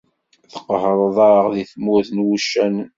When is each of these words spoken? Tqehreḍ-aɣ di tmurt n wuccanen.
Tqehreḍ-aɣ 0.51 1.43
di 1.53 1.63
tmurt 1.71 2.09
n 2.13 2.23
wuccanen. 2.25 2.89